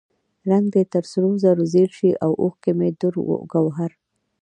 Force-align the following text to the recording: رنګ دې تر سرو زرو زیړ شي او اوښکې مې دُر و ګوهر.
رنګ 0.49 0.65
دې 0.73 0.83
تر 0.93 1.03
سرو 1.11 1.31
زرو 1.43 1.63
زیړ 1.73 1.89
شي 1.97 2.09
او 2.23 2.31
اوښکې 2.41 2.71
مې 2.77 2.89
دُر 3.01 3.15
و 3.25 3.29
ګوهر. 3.51 3.91